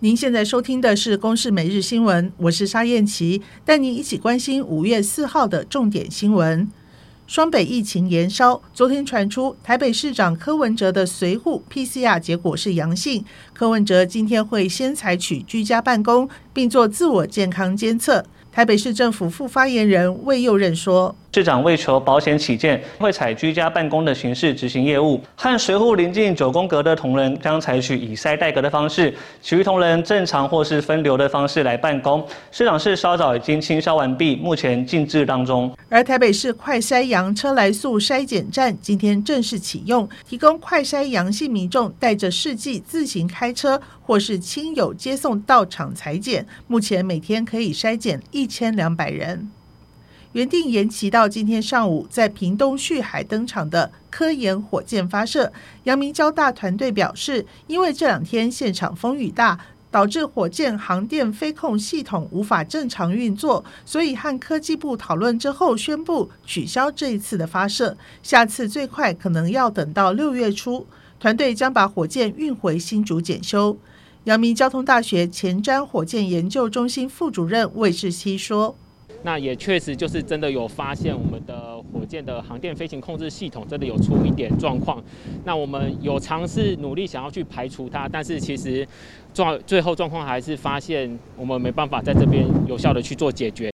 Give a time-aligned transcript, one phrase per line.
[0.00, 6.70] 您现在收听的是《公视每日新闻》，我是沙燕琪，带您一起关心五月四号的重点新闻。
[7.26, 18.24] 双北疫情延烧，昨天传出台北市长柯文哲的随扈 PCR 结果是阳性，柯文哲今天会先采取居家办公，并做自我健康监测。
[18.58, 21.14] 台北市政府副发言人魏佑任说。
[21.32, 25.20] 市长为求保险起见，会采居家办公的形式执行业务。
[25.36, 32.26] 和随户邻近九宫格的同仁将采取以筛代隔的方式，其余同仁正常或是分流的方式来办公。
[32.50, 35.72] 市长室稍早已经清消完毕，目前静置当中。
[35.88, 46.44] 而台北市快筛阳车来速筛检站今天正式启用，提供快筛阳性民众带着试剂自行开车，或是亲友接送到场裁检。
[46.66, 49.50] 目前每天可以筛检一千两百人。
[50.32, 55.52] 原定延期到今天上午在屏东旭海登场的科研火箭发射，
[55.84, 59.58] 阳明交大团队表示，因为这两天现场风雨大，
[59.90, 70.86] 导致火箭航电飞控系统无法正常运作，所以和科技部讨论之后，宣布取消这一次的发射，下次最快可能要等到六月初，
[71.18, 73.78] 团队将把火箭运回新竹检修。
[74.28, 78.76] 阳明交通大学前瞻火箭研究中心副主任魏志熙说。
[79.22, 85.02] 那也确实就是真的有发现，我们的火箭的航电飞行控制系统真的有出一点状况。
[85.46, 88.86] 那我们有尝试努力想要去排除它，但是其实
[89.32, 93.72] 状最后状况还是发现我们没办法在这边有效的去做解决。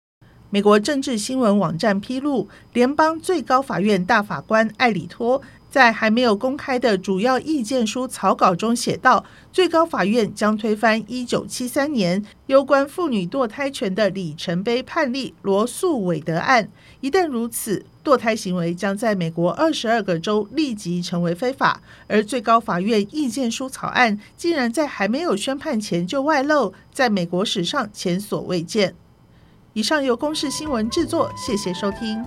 [0.50, 5.40] 美国政治新闻网站披露，联邦最高法院大法官艾里托。
[5.72, 16.68] 在还没有公开的主要意见书草稿中写道，最高法院将推翻一九七三年攸关妇女堕胎权的里程碑判例罗诉韦德案。
[17.00, 21.80] 一旦如此，堕胎行为将在美国二十二个州立即成为非法。
[22.06, 28.94] 而最高法院意见书草案竟然在还没有宣判前就外露，在美国史上前所未见。
[29.72, 32.22] 以上由公视新闻制作，谢谢收听。